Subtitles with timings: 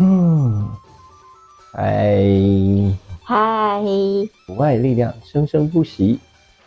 [0.00, 0.64] 嗯，
[1.72, 2.24] 嗨，
[3.24, 3.82] 嗨，
[4.46, 6.20] 无外力量生生不息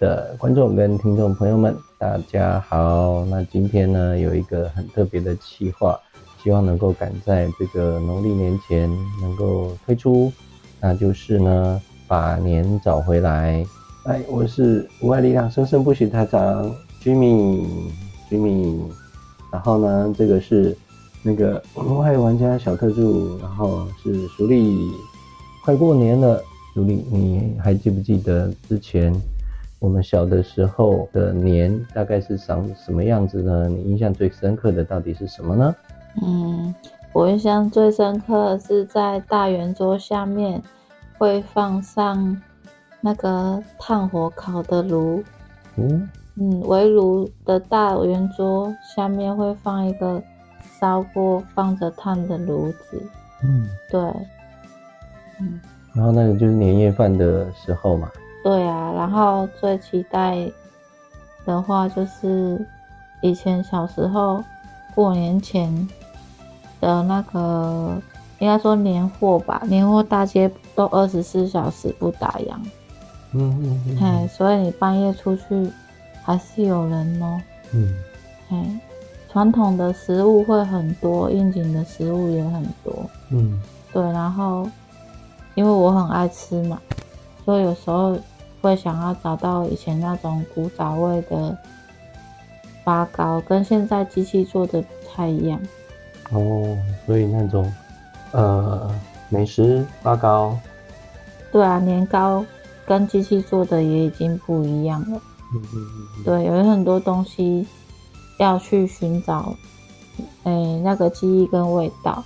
[0.00, 3.26] 的观众跟听众朋友们，大家好。
[3.26, 6.00] 那今天呢，有一个很特别的企划，
[6.42, 10.32] 希望能够赶在这个农历年前能够推出，
[10.80, 13.62] 那就是呢，把年找回来。
[14.04, 18.80] 哎，我是无外力量生生不息台长 Jimmy，Jimmy，
[19.52, 20.74] 然后呢，这个是。
[21.22, 24.92] 那个无碍玩家小特助，然后是淑丽，
[25.64, 26.40] 快过年了，
[26.72, 29.12] 淑丽，你还记不记得之前
[29.80, 33.68] 我们小的时候的年大概是长什么样子呢？
[33.68, 35.74] 你印象最深刻的到底是什么呢？
[36.22, 36.74] 嗯，
[37.12, 40.62] 我印象最深刻的是在大圆桌下面
[41.18, 42.40] 会放上
[43.00, 45.22] 那个炭火烤的炉，
[45.76, 50.22] 嗯嗯，围炉的大圆桌下面会放一个。
[50.80, 53.02] 烧过放着炭的炉子，
[53.42, 54.00] 嗯，对，
[55.40, 55.60] 嗯，
[55.92, 58.10] 然后那个就是年夜饭的时候嘛，
[58.44, 60.50] 对啊，然后最期待
[61.44, 62.64] 的话就是
[63.22, 64.44] 以前小时候
[64.94, 65.88] 过年前
[66.80, 68.00] 的那个，
[68.38, 72.54] 应该说年货吧，年货大街都二十四小时不打烊，
[73.32, 75.70] 嗯嗯嗯，嘿，所以你半夜出去
[76.22, 77.40] 还是有人哦，
[77.72, 77.94] 嗯，
[78.48, 78.56] 嘿。
[79.30, 83.08] 传统的食物会很多，应景的食物也很多。
[83.30, 83.60] 嗯，
[83.92, 84.02] 对。
[84.02, 84.66] 然后，
[85.54, 86.80] 因为我很爱吃嘛，
[87.44, 88.18] 所以有时候
[88.62, 91.56] 会想要找到以前那种古早味的
[92.84, 95.60] 发糕，跟现在机器做的不太一样。
[96.30, 97.70] 哦，所以那种
[98.32, 98.90] 呃
[99.28, 100.58] 美食发糕，
[101.52, 102.44] 对啊，年糕
[102.86, 105.20] 跟机器做的也已经不一样了。
[105.54, 106.24] 嗯嗯嗯。
[106.24, 107.66] 对，有很多东西。
[108.38, 109.54] 要去寻找，
[110.44, 112.24] 哎、欸，那个记忆跟味道，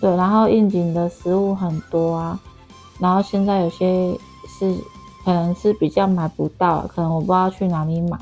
[0.00, 2.40] 对，然后应景的食物很多啊，
[2.98, 4.18] 然后现在有些
[4.58, 4.74] 是
[5.24, 8.18] 可能是比较买不到，可能我不知道去哪里买，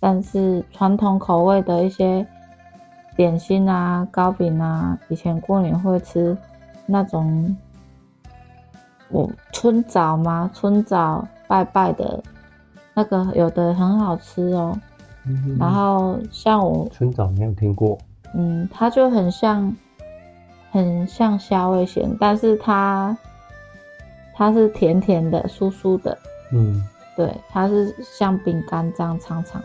[0.00, 2.26] 但是传统口味的一些
[3.16, 6.36] 点心啊、糕饼啊，以前过年会吃
[6.86, 7.56] 那种，
[9.10, 10.50] 我春枣吗？
[10.54, 12.22] 春枣拜拜的，
[12.94, 14.78] 那个有的很好吃哦。
[15.58, 17.98] 然后像我村长没有听过，
[18.34, 19.74] 嗯，它就很像，
[20.70, 23.16] 很像虾味咸，但是它
[24.34, 26.16] 它是甜甜的、酥酥的，
[26.52, 26.82] 嗯，
[27.16, 29.62] 对，它是像饼干这样长长，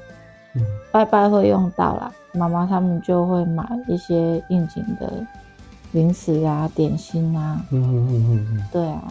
[0.56, 5.12] 嗯，拜拜会用到啦，妈妈他们就会买一些应景的
[5.92, 9.04] 零食啊、点心啊，嗯嗯嗯嗯嗯，对啊，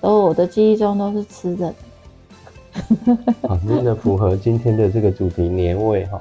[0.00, 1.74] 都我的记忆中都是吃的。
[3.48, 6.20] 好，真的符合今天的这个主题年味哈。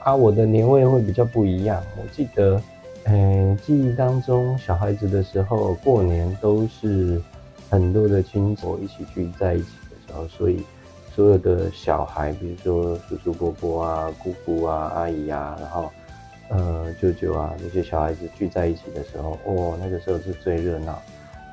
[0.00, 1.82] 啊，我的年味会比较不一样。
[1.96, 2.60] 我记得，
[3.04, 7.20] 嗯、记忆当中小孩子的时候，过年都是
[7.70, 10.64] 很多的亲戚一起聚在一起的时候，所以
[11.14, 15.90] 所有的小孩，比如说叔叔伯伯啊、姑姑啊、阿姨啊，然后
[16.48, 21.00] 呃舅舅啊那些小孩子聚在一起的时候，哦，那个时候是最热闹，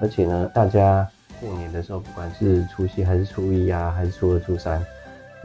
[0.01, 1.07] 而且呢，大家。
[1.39, 4.85] 过年的时候，不管是除夕还是初一啊，还是初二、初三，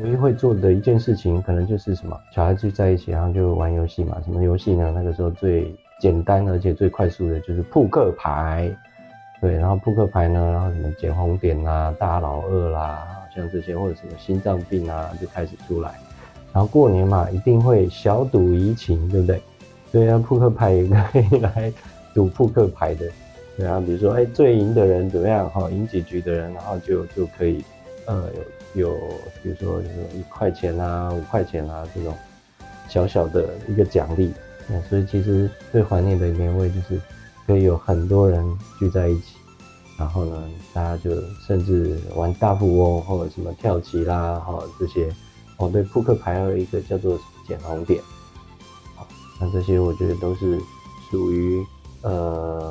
[0.01, 4.21] 唯一会做的一件事情，可能就是什么，小孩子在一起，然后就玩游戏嘛。
[4.25, 4.93] 什么游戏呢？
[4.95, 8.71] 那个时候最简单而且最快速的就是扑克牌。
[9.41, 15.95] 对，然后扑克牌呢，然后什么捡红点啊、大老二啦，像这些或者什么心脏病啊，就开始出来。
[16.53, 19.43] 然后过年嘛，一定会小赌怡情，对不对？
[19.93, 21.73] 对啊，扑克牌也可以来
[22.15, 23.07] 赌扑克牌的。
[23.57, 25.49] 对啊，比如说，哎，最赢的人怎么样？
[25.49, 27.65] 哈，赢几局的人，然后就就可以，
[28.07, 28.29] 呃，
[28.75, 28.99] 有有，
[29.45, 32.13] 比如说有一块钱啊，五块钱啊这种
[32.89, 34.33] 小小的一个奖励。
[34.69, 37.01] 嗯，所以其实最怀念的年味就是
[37.47, 38.45] 可以有很多人
[38.79, 39.37] 聚在一起，
[39.99, 40.43] 然后呢，
[40.73, 41.11] 大家就
[41.47, 45.09] 甚至玩大富翁或者什么跳棋啦，哈，这些。
[45.59, 47.17] 哦，对，扑克牌还有一个叫做
[47.47, 48.03] 捡红点。
[48.97, 49.07] 好，
[49.41, 50.59] 那这些我觉得都是
[51.09, 51.65] 属于
[52.03, 52.64] 呃。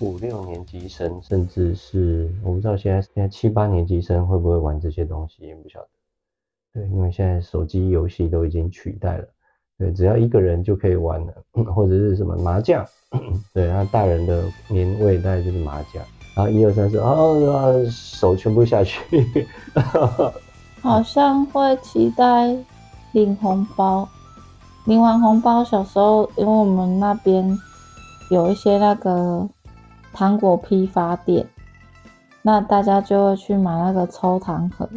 [0.00, 5.88] 五六年级生，甚至是我不知道现在现在七八年级生会不会玩这些东西，也不晓得。
[6.74, 9.24] 对，因为现在手机游戏都已经取代了，
[9.78, 11.32] 对，只要一个人就可以玩了，
[11.72, 12.84] 或者是什么麻将，
[13.54, 16.02] 对，然后大人的年味大概就是麻将，
[16.36, 19.46] 然后一二三四，哦，手全部下去，
[20.82, 22.54] 好像会期待
[23.12, 24.08] 领红包，
[24.86, 27.56] 领完红包，小时候因为我们那边
[28.30, 29.48] 有一些那个。
[30.14, 31.44] 糖果批发店，
[32.40, 34.88] 那大家就会去买那个抽糖盒，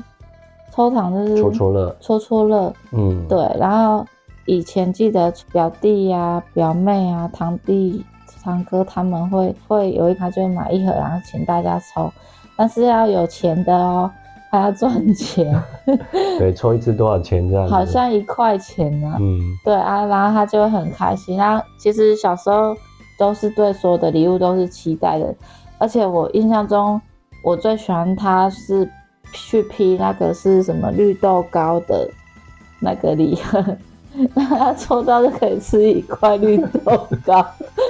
[0.72, 3.40] 抽糖就是戳戳乐，戳戳乐，嗯，对。
[3.60, 4.06] 然后
[4.46, 8.06] 以前记得表弟呀、啊、表妹啊、堂弟
[8.44, 12.10] 堂哥他们会会有一他就买一盒，然后请大家抽，
[12.56, 14.10] 但是要有钱的哦，
[14.52, 15.54] 还要赚钱。
[16.38, 17.68] 对，抽一次多少钱这样？
[17.68, 19.18] 好像一块钱呢。
[19.20, 21.36] 嗯，对啊，然后他就会很开心。
[21.38, 22.76] 然后其实小时候
[23.18, 25.34] 都是对所有的礼物都是期待的，
[25.78, 27.00] 而且我印象中
[27.44, 28.90] 我最喜欢他是
[29.34, 32.10] 去批那个是什么绿豆糕的
[32.80, 33.64] 那个礼盒。
[34.34, 37.46] 那他抽到就可以吃一块绿豆糕，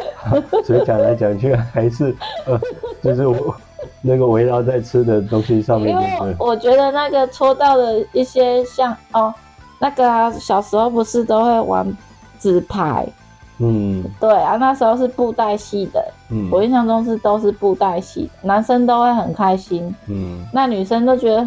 [0.65, 2.13] 所以讲来讲去还是
[2.45, 2.59] 呃，
[3.01, 3.55] 就是我
[4.01, 5.89] 那个围绕在吃的东西上面。
[5.95, 9.33] 因为我觉得那个抽到的一些像哦，
[9.79, 11.97] 那个啊，小时候不是都会玩
[12.39, 13.07] 纸牌，
[13.59, 21.41] 嗯，对啊，那时候是布袋戏的，嗯，我印象中是都是布袋戏，男生都会很开心，嗯，那女生都觉得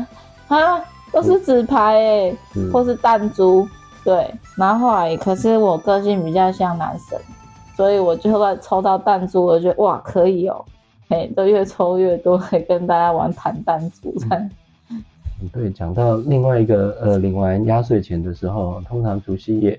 [0.49, 0.81] 啊，
[1.13, 3.67] 都是纸牌哎、欸，嗯、或是弹珠。
[4.03, 7.19] 对，然后后来可是我个性比较像男生，
[7.77, 10.65] 所以我就会抽到弹珠，我觉得哇可以哦，
[11.11, 14.51] 嘿，都越抽越多，可以跟大家玩弹弹珠这样。
[15.53, 19.79] 对，讲到另外一个呃，领完压岁钱的时候，通常除夕夜，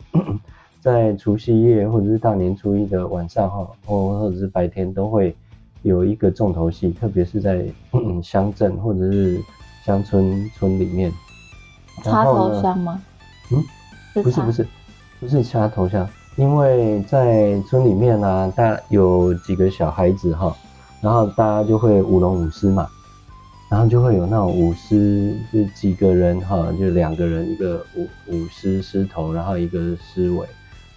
[0.82, 5.34] 在除夕夜或者是大年初一的晚上哈，或或者是白天都会
[5.84, 7.64] 有一个重头戏，特别是在
[8.22, 9.40] 乡镇或者是
[9.86, 11.12] 乡村村里面，
[12.04, 13.02] 插头香吗？
[13.52, 13.64] 嗯。
[14.14, 14.68] 不是不是，
[15.22, 16.06] 不是插头香，
[16.36, 20.54] 因为在村里面啊，大有几个小孩子哈，
[21.00, 22.90] 然后大家就会舞龙舞狮嘛，
[23.70, 30.46] 然后就会有那种舞狮，就几个人哈，就两个人，一个舞舞狮狮头，然后一个狮尾，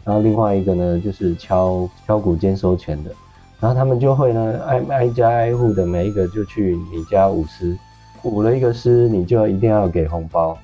[0.04, 3.10] 然后另外一个呢就是敲敲鼓兼收钱的，
[3.58, 7.76] 然后他们就会呢挨挨家挨户的每一个就去你家舞狮，
[8.22, 10.56] 舞了一个狮，你就一定要给红包。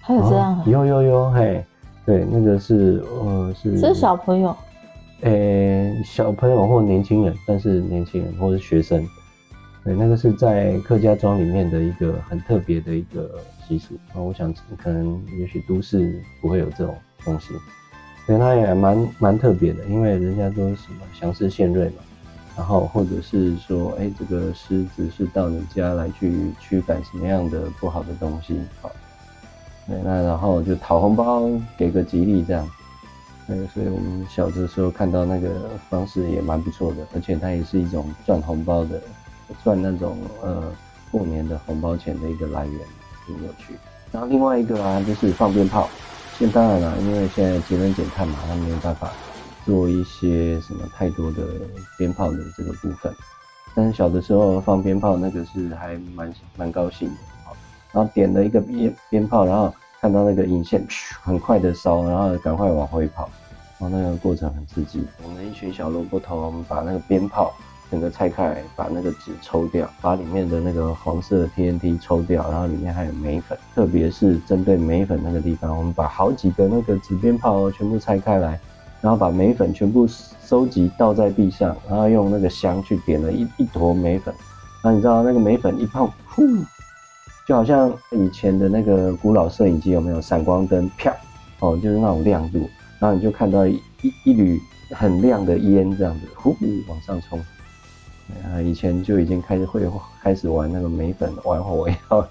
[0.00, 0.64] 还有这样、啊？
[0.66, 1.64] 有有有，嘿，
[2.06, 3.78] 对，那个是呃是。
[3.78, 4.54] 是小朋友。
[5.22, 9.04] 诶、欸，小朋友或年轻人，但是年轻人或是学生，
[9.82, 13.28] 对，那个是在客家庄里面的一个很特别的一个
[13.66, 13.94] 习俗。
[14.14, 16.94] 那我想可能也许都市不会有这种
[17.24, 17.48] 东西，
[18.28, 22.02] 所以它也蛮蛮特别的，因为人家都是什么祥狮献瑞嘛，
[22.58, 28.90] 然后或者是说，哎、这个狮子是到你家来去驱赶什么样的不好的东西，好。
[29.86, 31.48] 对，那然后就讨红包，
[31.78, 32.68] 给个吉利这样。
[33.46, 35.48] 对，所以我们小的时候看到那个
[35.88, 39.00] 方式也蛮不错的，而且它也是一种赚红包的，
[39.64, 40.70] 赚那种呃
[41.10, 42.78] 过年的红包钱的一个来源，
[43.26, 43.72] 挺有趣。
[44.12, 45.88] 然后另外一个啊，就是放鞭炮。
[46.38, 49.12] 现当然了，因为现在节能减碳嘛，它没有办法
[49.64, 51.42] 做一些什么太多的
[51.98, 53.12] 鞭炮的这个部分。
[53.74, 57.16] 但是小的时候放鞭炮，那个是还蛮蛮高兴的。
[57.90, 60.86] 然后点了一个鞭鞭炮，然后看到那个引线
[61.22, 63.28] 很快的烧，然后赶快往回跑，
[63.80, 65.04] 然后那个过程很刺激。
[65.24, 67.52] 我们一群小萝卜头，我们把那个鞭炮
[67.90, 78.60] 整个拆开来，把那个纸抽掉，把里面的那个黄色的 TNT 抽掉，然后里面还有镁粉，特别是针对镁粉那个地方，我们把好几个那个纸鞭炮全部拆开来，
[79.00, 80.06] 然后把镁粉全部
[80.44, 84.34] 收集倒在地上，然后用那个香去点了一一坨镁粉，
[84.82, 86.42] 那你知道那个镁粉一碰，呼。
[87.46, 90.86] 就好像以前的那个古老摄影机有没有闪光灯？
[90.98, 91.10] 啪，
[91.60, 92.68] 哦，就是那种亮度，
[92.98, 93.80] 然后你就看到一
[94.24, 96.54] 一缕很亮的烟这样子，呼
[96.86, 97.42] 往上冲。
[98.44, 99.80] 啊，以前就已经开始会
[100.20, 102.28] 开始玩那个眉粉玩火药了。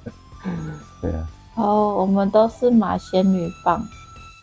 [1.01, 1.27] 对啊。
[1.55, 3.83] 哦，我们都是买仙女棒。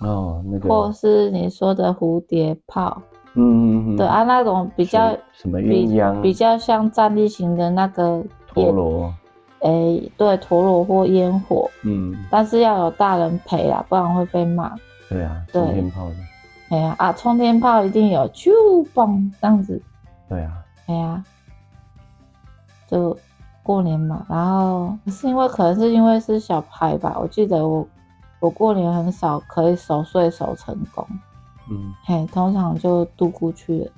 [0.01, 0.69] 哦，那个。
[0.69, 3.01] 或是你说的蝴蝶炮。
[3.35, 3.97] 嗯嗯嗯。
[3.97, 9.15] 对啊，那种比较什么鸳鸯比，比较像站立型的那个陀螺。
[9.61, 14.75] 哎、欸，对，陀螺或烟火，嗯，但是要有大人陪啊，不然会被骂。
[15.09, 16.15] 对啊，冲天炮的。
[16.71, 18.51] 哎呀啊，冲天炮一定有啾
[18.93, 19.81] 嘣这样子。
[20.29, 20.53] 对啊。
[20.87, 21.25] 哎呀，
[22.87, 23.17] 就
[23.63, 27.87] 过年嘛，然后是因为可能是因为是小孩吧，我记得我
[28.41, 31.07] 我过年很少可以守岁守成功。
[31.71, 31.95] 嗯。
[32.05, 33.91] 嘿，通常就度过去了。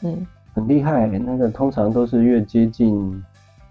[0.00, 0.16] 对。
[0.54, 3.22] 很厉害，那个通常都是越接近。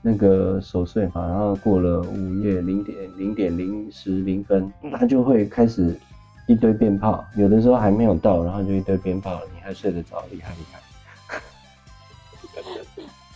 [0.05, 5.97] 那个守岁嘛，然后过了午夜零点零点零时零分，他就会开始
[6.45, 11.39] 一堆鞭炮，有的时候还没有到，然后就一堆鞭炮，你还睡得着，厉害厉害。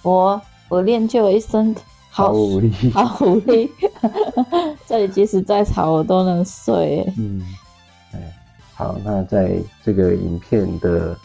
[0.04, 1.76] 我我练就了一身
[2.10, 3.72] 好武力，好武力，
[4.86, 7.06] 这里即使再吵我都能睡。
[7.18, 7.42] 嗯，
[8.14, 8.20] 哎，
[8.74, 11.18] 好，那在这个影片的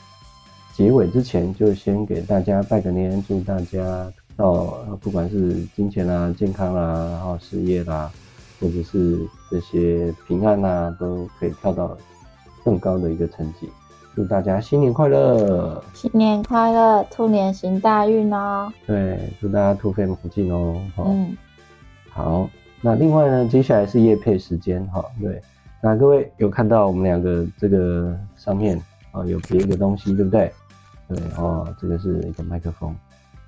[0.74, 4.12] 结尾之前，就先给大家拜个年，祝大家。
[4.34, 4.64] 到
[5.02, 8.10] 不管是金钱啦、健康啦，然后事业啦，
[8.58, 9.20] 或者是
[9.50, 11.94] 这些平安呐，都可以跳到
[12.64, 13.68] 更高的一个层级。
[14.14, 15.82] 祝大家新年快乐！
[15.94, 18.70] 新年快乐，兔年行大运哦！
[18.86, 20.78] 对，祝大家兔飞猛进哦！
[20.98, 21.34] 嗯，
[22.10, 22.48] 好。
[22.82, 25.02] 那另外呢，接下来是夜配时间哈。
[25.20, 25.40] 对，
[25.80, 28.76] 那各位有看到我们两个这个上面
[29.12, 30.52] 啊有别一个东西，对不对？
[31.08, 32.94] 对哦，这个是一个麦克风，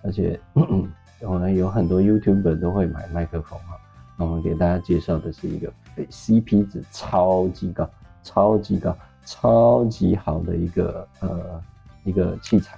[0.03, 0.39] 而且
[1.21, 3.77] 我们有很多 YouTuber 都会买麦克风哈。
[4.17, 5.71] 那我们给大家介绍的是一个
[6.11, 7.91] CP 值超级高、
[8.23, 11.63] 超级高、超级好的一个呃
[12.05, 12.77] 一个器材。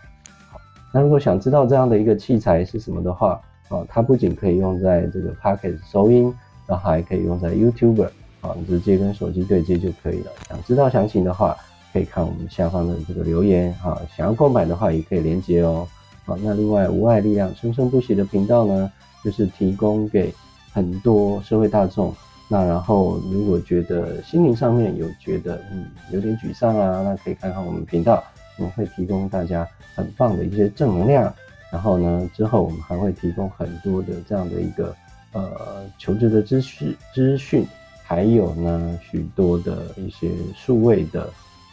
[0.51, 0.61] 好，
[0.93, 6.33] 那如果想知道这样的一个器材是什么的话，哦，它不仅可以用在这个 Podcast 收音，
[6.67, 8.11] 然后还可以用在 YouTuber，
[8.41, 10.31] 啊，你直接跟手机对接就可以了。
[10.49, 11.57] 想知道详情的话，
[11.93, 15.87] 可以看我们下方的这个留言，哈，想要购买的话也可以连接哦。
[16.25, 18.93] 好，那另外无碍力量生生不息的频道呢，
[19.25, 20.33] 就是提供给
[20.73, 22.15] 很多社会大众。
[22.49, 28.23] 那然后如果觉得心灵上面有觉得嗯有点沮丧啊，那可以看看我们频道，
[28.57, 31.35] 我们会提供大家很棒的一些正能量。
[31.73, 34.95] 然后呢，之后我们还会提供很多的这样的一个
[35.33, 37.67] 呃求职的知识资讯，
[38.05, 41.29] 还有呢许多的一些数位的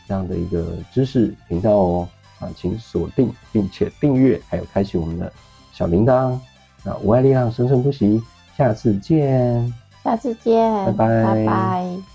[0.08, 5.32] 这样的一个知识频道哦啊，请锁定并且订阅，还有开启我们的
[5.72, 6.38] 小铃铛。
[6.84, 8.22] 那无爱力量生生不息，
[8.58, 9.72] 下次见，
[10.04, 12.13] 下次见，拜拜，拜拜。